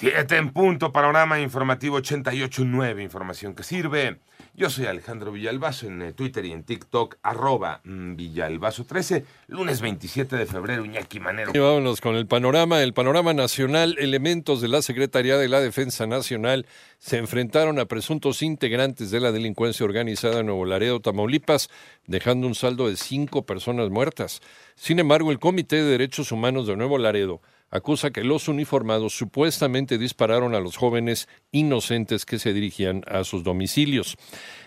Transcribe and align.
Siete 0.00 0.36
en 0.36 0.52
punto, 0.52 0.92
panorama 0.92 1.40
informativo 1.40 1.98
88.9, 1.98 3.02
información 3.02 3.56
que 3.56 3.64
sirve. 3.64 4.20
Yo 4.54 4.70
soy 4.70 4.86
Alejandro 4.86 5.32
Villalbazo 5.32 5.88
en 5.88 6.02
eh, 6.02 6.12
Twitter 6.12 6.44
y 6.44 6.52
en 6.52 6.62
TikTok, 6.62 7.16
arroba 7.20 7.80
mm, 7.82 8.14
Villalbazo13, 8.14 9.24
lunes 9.48 9.80
27 9.80 10.36
de 10.36 10.46
febrero, 10.46 10.84
Iñaki 10.84 11.18
Manero. 11.18 11.50
Vámonos 11.52 12.00
con 12.00 12.14
el 12.14 12.28
panorama, 12.28 12.80
el 12.80 12.94
panorama 12.94 13.34
nacional. 13.34 13.96
Elementos 13.98 14.60
de 14.60 14.68
la 14.68 14.82
Secretaría 14.82 15.36
de 15.36 15.48
la 15.48 15.60
Defensa 15.60 16.06
Nacional 16.06 16.66
se 16.98 17.18
enfrentaron 17.18 17.80
a 17.80 17.86
presuntos 17.86 18.42
integrantes 18.42 19.10
de 19.10 19.18
la 19.18 19.32
delincuencia 19.32 19.84
organizada 19.84 20.38
en 20.40 20.46
Nuevo 20.46 20.64
Laredo, 20.64 21.00
Tamaulipas, 21.00 21.70
dejando 22.06 22.46
un 22.46 22.54
saldo 22.54 22.88
de 22.88 22.96
cinco 22.96 23.46
personas 23.46 23.90
muertas. 23.90 24.42
Sin 24.78 25.00
embargo, 25.00 25.32
el 25.32 25.40
Comité 25.40 25.82
de 25.82 25.90
Derechos 25.90 26.30
Humanos 26.30 26.68
de 26.68 26.76
Nuevo 26.76 26.98
Laredo 26.98 27.42
acusa 27.68 28.12
que 28.12 28.22
los 28.22 28.46
uniformados 28.46 29.12
supuestamente 29.12 29.98
dispararon 29.98 30.54
a 30.54 30.60
los 30.60 30.76
jóvenes 30.76 31.28
inocentes 31.50 32.24
que 32.24 32.38
se 32.38 32.52
dirigían 32.52 33.02
a 33.08 33.24
sus 33.24 33.42
domicilios. 33.42 34.16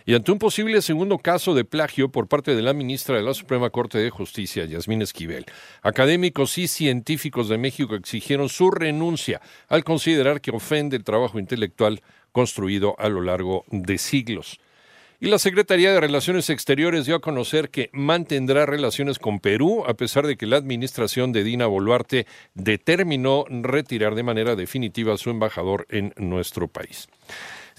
Y 0.06 0.14
ante 0.14 0.34
un 0.34 0.38
posible 0.38 0.82
segundo 0.82 1.18
caso 1.18 1.54
de 1.56 1.64
plagio 1.64 2.12
por 2.12 2.28
parte 2.28 2.56
de 2.56 2.62
la 2.62 2.74
ministra 2.74 3.16
de 3.16 3.24
la 3.24 3.34
Suprema 3.34 3.70
Corte 3.70 4.00
de 4.00 4.10
Justicia, 4.10 4.66
Yasmín 4.66 5.02
Esquivel, 5.02 5.46
académicos 5.82 6.58
y 6.58 6.68
científicos 6.68 7.48
de 7.48 7.58
México 7.58 7.96
exigieron 7.96 8.50
su 8.50 8.70
renuncia 8.70 9.42
al 9.70 9.86
considerar 9.86 10.42
que 10.42 10.52
ofende 10.52 10.98
el 10.98 11.06
trabajo 11.06 11.40
intelectual 11.40 12.02
construido 12.34 12.96
a 13.00 13.08
lo 13.08 13.22
largo 13.22 13.64
de 13.72 13.98
siglos. 13.98 14.60
Y 15.24 15.28
la 15.28 15.38
Secretaría 15.38 15.94
de 15.94 16.00
Relaciones 16.00 16.50
Exteriores 16.50 17.06
dio 17.06 17.16
a 17.16 17.22
conocer 17.22 17.70
que 17.70 17.92
mantendrá 17.94 18.66
relaciones 18.66 19.20
con 19.20 19.40
Perú, 19.40 19.84
a 19.86 19.94
pesar 19.94 20.26
de 20.26 20.36
que 20.36 20.48
la 20.48 20.58
administración 20.58 21.32
de 21.32 21.44
Dina 21.44 21.68
Boluarte 21.68 22.26
determinó 22.56 23.46
retirar 23.48 24.16
de 24.16 24.24
manera 24.24 24.56
definitiva 24.56 25.14
a 25.14 25.18
su 25.18 25.30
embajador 25.30 25.86
en 25.92 26.12
nuestro 26.18 26.68
país. 26.68 27.08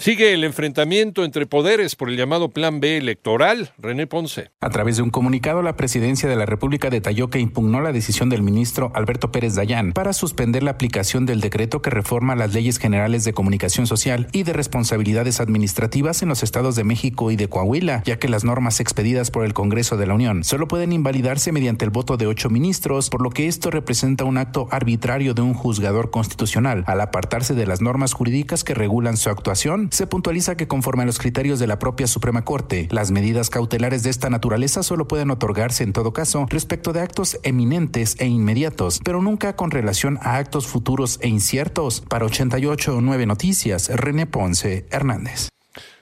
Sigue 0.02 0.34
el 0.34 0.42
enfrentamiento 0.42 1.22
entre 1.22 1.46
poderes 1.46 1.94
por 1.94 2.10
el 2.10 2.16
llamado 2.16 2.48
Plan 2.48 2.80
B 2.80 2.96
electoral. 2.96 3.70
René 3.78 4.08
Ponce. 4.08 4.50
A 4.60 4.68
través 4.68 4.96
de 4.96 5.02
un 5.04 5.10
comunicado, 5.10 5.62
la 5.62 5.76
presidencia 5.76 6.28
de 6.28 6.34
la 6.34 6.44
República 6.44 6.90
detalló 6.90 7.30
que 7.30 7.38
impugnó 7.38 7.80
la 7.80 7.92
decisión 7.92 8.28
del 8.28 8.42
ministro 8.42 8.90
Alberto 8.96 9.30
Pérez 9.30 9.54
Dayán 9.54 9.92
para 9.92 10.12
suspender 10.12 10.64
la 10.64 10.72
aplicación 10.72 11.24
del 11.24 11.40
decreto 11.40 11.82
que 11.82 11.90
reforma 11.90 12.34
las 12.34 12.52
leyes 12.52 12.78
generales 12.78 13.22
de 13.22 13.32
comunicación 13.32 13.86
social 13.86 14.26
y 14.32 14.42
de 14.42 14.52
responsabilidades 14.52 15.38
administrativas 15.38 16.20
en 16.22 16.30
los 16.30 16.42
estados 16.42 16.74
de 16.74 16.82
México 16.82 17.30
y 17.30 17.36
de 17.36 17.48
Coahuila, 17.48 18.02
ya 18.04 18.18
que 18.18 18.28
las 18.28 18.42
normas 18.42 18.80
expedidas 18.80 19.30
por 19.30 19.44
el 19.44 19.54
Congreso 19.54 19.96
de 19.96 20.08
la 20.08 20.14
Unión 20.14 20.42
solo 20.42 20.66
pueden 20.66 20.92
invalidarse 20.92 21.52
mediante 21.52 21.84
el 21.84 21.92
voto 21.92 22.16
de 22.16 22.26
ocho 22.26 22.50
ministros, 22.50 23.08
por 23.08 23.22
lo 23.22 23.30
que 23.30 23.46
esto 23.46 23.70
representa 23.70 24.24
un 24.24 24.38
acto 24.38 24.66
arbitrario 24.72 25.32
de 25.32 25.42
un 25.42 25.54
juzgador 25.54 26.10
constitucional 26.10 26.82
al 26.88 27.00
apartarse 27.00 27.54
de 27.54 27.68
las 27.68 27.80
normas 27.80 28.14
jurídicas 28.14 28.64
que 28.64 28.74
regulan 28.74 29.16
su 29.16 29.30
actuación 29.30 29.91
se 29.92 30.06
puntualiza 30.06 30.56
que 30.56 30.66
conforme 30.66 31.02
a 31.02 31.06
los 31.06 31.18
criterios 31.18 31.58
de 31.58 31.66
la 31.66 31.78
propia 31.78 32.06
Suprema 32.06 32.44
Corte, 32.44 32.88
las 32.90 33.10
medidas 33.10 33.50
cautelares 33.50 34.02
de 34.02 34.08
esta 34.10 34.30
naturaleza 34.30 34.82
solo 34.82 35.06
pueden 35.06 35.30
otorgarse 35.30 35.84
en 35.84 35.92
todo 35.92 36.14
caso 36.14 36.46
respecto 36.48 36.94
de 36.94 37.00
actos 37.00 37.38
eminentes 37.42 38.16
e 38.18 38.26
inmediatos, 38.26 39.00
pero 39.04 39.20
nunca 39.20 39.54
con 39.54 39.70
relación 39.70 40.18
a 40.22 40.38
actos 40.38 40.66
futuros 40.66 41.18
e 41.20 41.28
inciertos. 41.28 42.00
Para 42.00 42.24
88 42.24 43.00
9 43.02 43.26
Noticias, 43.26 43.90
René 43.90 44.24
Ponce 44.26 44.86
Hernández. 44.90 45.48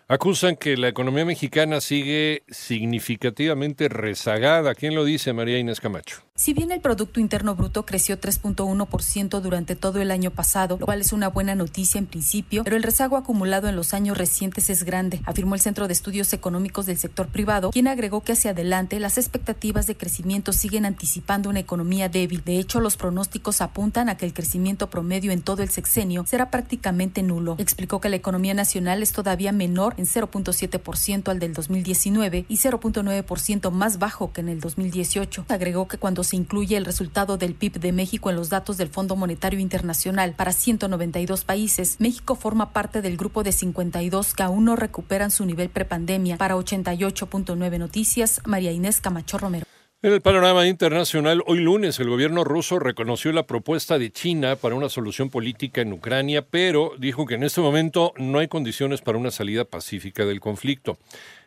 Acusan 0.06 0.56
que 0.56 0.76
la 0.76 0.88
economía 0.88 1.24
mexicana 1.24 1.80
sigue 1.80 2.42
significativamente 2.48 3.88
rezagada. 3.88 4.74
¿Quién 4.74 4.94
lo 4.94 5.04
dice, 5.04 5.32
María 5.32 5.58
Inés 5.58 5.80
Camacho? 5.80 6.22
Si 6.40 6.54
bien 6.54 6.72
el 6.72 6.80
Producto 6.80 7.20
Interno 7.20 7.54
Bruto 7.54 7.84
creció 7.84 8.18
3.1% 8.18 9.40
durante 9.42 9.76
todo 9.76 10.00
el 10.00 10.10
año 10.10 10.30
pasado, 10.30 10.78
lo 10.80 10.86
cual 10.86 11.02
es 11.02 11.12
una 11.12 11.28
buena 11.28 11.54
noticia 11.54 11.98
en 11.98 12.06
principio, 12.06 12.64
pero 12.64 12.78
el 12.78 12.82
rezago 12.82 13.18
acumulado 13.18 13.68
en 13.68 13.76
los 13.76 13.92
años 13.92 14.16
recientes 14.16 14.70
es 14.70 14.84
grande, 14.84 15.20
afirmó 15.26 15.54
el 15.54 15.60
Centro 15.60 15.86
de 15.86 15.92
Estudios 15.92 16.32
Económicos 16.32 16.86
del 16.86 16.96
Sector 16.96 17.28
Privado, 17.28 17.72
quien 17.72 17.88
agregó 17.88 18.22
que 18.22 18.32
hacia 18.32 18.52
adelante 18.52 18.98
las 19.00 19.18
expectativas 19.18 19.86
de 19.86 19.98
crecimiento 19.98 20.54
siguen 20.54 20.86
anticipando 20.86 21.50
una 21.50 21.60
economía 21.60 22.08
débil. 22.08 22.42
De 22.42 22.58
hecho, 22.58 22.80
los 22.80 22.96
pronósticos 22.96 23.60
apuntan 23.60 24.08
a 24.08 24.16
que 24.16 24.24
el 24.24 24.32
crecimiento 24.32 24.88
promedio 24.88 25.32
en 25.32 25.42
todo 25.42 25.62
el 25.62 25.68
sexenio 25.68 26.24
será 26.26 26.50
prácticamente 26.50 27.22
nulo. 27.22 27.56
Explicó 27.58 28.00
que 28.00 28.08
la 28.08 28.16
economía 28.16 28.54
nacional 28.54 29.02
es 29.02 29.12
todavía 29.12 29.52
menor 29.52 29.92
en 29.98 30.06
0.7% 30.06 31.28
al 31.28 31.38
del 31.38 31.52
2019 31.52 32.46
y 32.48 32.56
0.9% 32.56 33.70
más 33.70 33.98
bajo 33.98 34.32
que 34.32 34.40
en 34.40 34.48
el 34.48 34.60
2018. 34.60 35.44
Agregó 35.50 35.86
que 35.86 35.98
cuando 35.98 36.24
se 36.30 36.36
incluye 36.36 36.76
el 36.76 36.84
resultado 36.84 37.36
del 37.38 37.54
PIB 37.54 37.80
de 37.80 37.90
México 37.90 38.30
en 38.30 38.36
los 38.36 38.50
datos 38.50 38.76
del 38.76 38.88
Fondo 38.88 39.16
Monetario 39.16 39.58
Internacional 39.58 40.34
para 40.34 40.52
192 40.52 41.42
países, 41.42 41.96
México 41.98 42.36
forma 42.36 42.72
parte 42.72 43.02
del 43.02 43.16
grupo 43.16 43.42
de 43.42 43.50
52 43.50 44.34
que 44.34 44.44
aún 44.44 44.64
no 44.64 44.76
recuperan 44.76 45.32
su 45.32 45.44
nivel 45.44 45.70
prepandemia. 45.70 46.36
Para 46.36 46.54
88.9 46.54 47.78
Noticias, 47.78 48.42
María 48.44 48.70
Inés 48.70 49.00
Camacho 49.00 49.38
Romero. 49.38 49.66
En 50.02 50.14
el 50.14 50.22
panorama 50.22 50.66
internacional, 50.66 51.42
hoy 51.46 51.58
lunes 51.58 52.00
el 52.00 52.08
gobierno 52.08 52.42
ruso 52.42 52.78
reconoció 52.78 53.32
la 53.32 53.46
propuesta 53.46 53.98
de 53.98 54.10
China 54.10 54.56
para 54.56 54.74
una 54.74 54.88
solución 54.88 55.28
política 55.28 55.82
en 55.82 55.92
Ucrania, 55.92 56.40
pero 56.40 56.92
dijo 56.96 57.26
que 57.26 57.34
en 57.34 57.42
este 57.42 57.60
momento 57.60 58.14
no 58.16 58.38
hay 58.38 58.48
condiciones 58.48 59.02
para 59.02 59.18
una 59.18 59.30
salida 59.30 59.66
pacífica 59.66 60.24
del 60.24 60.40
conflicto. 60.40 60.96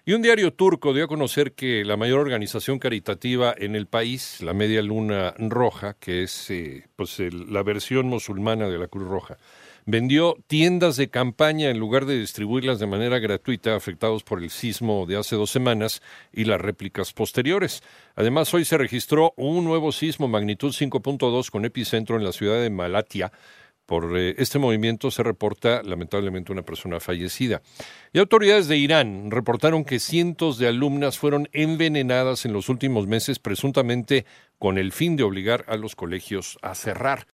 Y 0.06 0.14
un 0.14 0.22
diario 0.22 0.54
turco 0.54 0.94
dio 0.94 1.06
a 1.06 1.08
conocer 1.08 1.54
que 1.54 1.84
la 1.84 1.98
mayor 1.98 2.20
organización 2.20 2.78
caritativa 2.78 3.56
en 3.58 3.76
el 3.76 3.88
país, 3.88 4.40
la 4.42 4.54
Media 4.54 4.84
Luna 4.84 5.34
Roja, 5.40 5.96
que 6.00 6.22
es 6.22 6.52
eh, 6.52 6.86
pues 6.96 7.18
la 7.32 7.64
versión 7.64 8.06
musulmana 8.06 8.70
de 8.70 8.78
la 8.78 8.88
Cruz 8.88 9.08
Roja, 9.08 9.40
vendió 9.86 10.38
tiendas 10.48 10.96
de 10.98 11.10
campaña 11.10 11.70
en 11.70 11.80
lugar 11.80 12.06
de 12.06 12.20
distribuirlas 12.20 12.80
de 12.80 12.88
manera 12.88 13.20
gratuita 13.20 13.76
afectados 13.76 14.24
por 14.24 14.42
el 14.42 14.50
sismo 14.50 15.06
de 15.06 15.18
hace 15.18 15.36
dos 15.36 15.50
semanas 15.50 16.02
y 16.32 16.46
las 16.46 16.62
réplicas 16.62 17.14
posteriores. 17.14 17.82
Además, 18.16 18.54
hoy 18.54 18.66
se 18.66 18.78
registró 18.78 19.34
un 19.38 19.66
nuevo 19.66 19.92
sismo 19.92 20.28
magnitud 20.28 20.72
5.2 20.72 21.50
con 21.50 21.66
epicentro 21.66 22.18
en 22.18 22.24
la 22.24 22.32
ciudad 22.32 22.62
de 22.62 22.70
Malatia, 22.70 23.32
por 23.86 24.18
eh, 24.18 24.36
este 24.38 24.60
movimiento 24.60 25.12
se 25.12 25.24
reporta 25.24 25.84
lamentablemente 25.84 26.52
una 26.52 26.62
persona 26.62 27.00
fallecida. 27.00 27.62
Y 28.14 28.20
autoridades 28.20 28.68
de 28.68 28.78
Irán 28.78 29.30
reportaron 29.30 29.84
que 29.84 30.00
cientos 30.00 30.58
de 30.58 30.68
alumnas 30.68 31.18
fueron 31.18 31.50
envenenadas 31.52 32.46
en 32.46 32.54
los 32.54 32.70
últimos 32.70 33.08
meses 33.08 33.40
presuntamente 33.40 34.26
con 34.58 34.78
el 34.78 34.94
fin 34.94 35.18
de 35.18 35.24
obligar 35.24 35.66
a 35.68 35.76
los 35.76 35.96
colegios 35.96 36.58
a 36.62 36.76
cerrar. 36.76 37.28